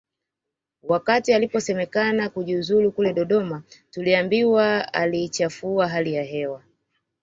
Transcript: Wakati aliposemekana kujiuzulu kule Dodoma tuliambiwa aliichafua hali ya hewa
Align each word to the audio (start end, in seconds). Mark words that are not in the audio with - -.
Wakati 0.83 1.33
aliposemekana 1.33 2.29
kujiuzulu 2.29 2.91
kule 2.91 3.13
Dodoma 3.13 3.63
tuliambiwa 3.91 4.93
aliichafua 4.93 5.87
hali 5.87 6.13
ya 6.13 6.23
hewa 6.23 6.63